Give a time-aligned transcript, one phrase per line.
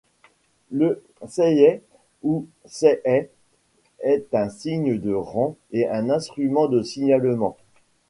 [0.71, 1.83] Le saihai
[2.23, 3.29] ou sai-hai
[3.99, 7.55] est un signe de rang et un instrument de signalement.